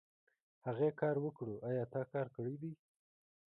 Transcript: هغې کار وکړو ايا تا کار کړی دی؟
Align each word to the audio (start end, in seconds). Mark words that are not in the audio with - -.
هغې 0.65 0.89
کار 0.99 1.15
وکړو 1.25 1.55
ايا 1.69 1.83
تا 1.93 2.01
کار 2.13 2.27
کړی 2.35 2.55
دی؟ 2.61 2.71